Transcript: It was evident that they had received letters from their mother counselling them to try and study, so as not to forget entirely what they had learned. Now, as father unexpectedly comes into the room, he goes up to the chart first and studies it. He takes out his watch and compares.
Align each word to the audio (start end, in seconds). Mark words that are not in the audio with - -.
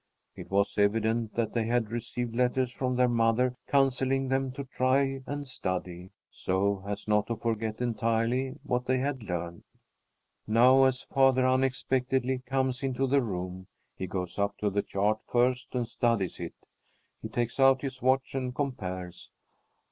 It 0.35 0.49
was 0.49 0.79
evident 0.79 1.35
that 1.35 1.53
they 1.53 1.67
had 1.67 1.91
received 1.91 2.35
letters 2.35 2.71
from 2.71 2.95
their 2.95 3.07
mother 3.07 3.53
counselling 3.67 4.29
them 4.29 4.51
to 4.53 4.63
try 4.63 5.21
and 5.27 5.47
study, 5.47 6.09
so 6.31 6.83
as 6.87 7.07
not 7.07 7.27
to 7.27 7.35
forget 7.35 7.81
entirely 7.81 8.55
what 8.63 8.85
they 8.87 8.97
had 8.97 9.21
learned. 9.21 9.61
Now, 10.47 10.85
as 10.85 11.03
father 11.03 11.45
unexpectedly 11.45 12.39
comes 12.39 12.81
into 12.81 13.05
the 13.05 13.21
room, 13.21 13.67
he 13.95 14.07
goes 14.07 14.39
up 14.39 14.57
to 14.57 14.71
the 14.71 14.81
chart 14.81 15.19
first 15.27 15.75
and 15.75 15.87
studies 15.87 16.39
it. 16.39 16.55
He 17.21 17.29
takes 17.29 17.59
out 17.59 17.83
his 17.83 18.01
watch 18.01 18.33
and 18.33 18.55
compares. 18.55 19.29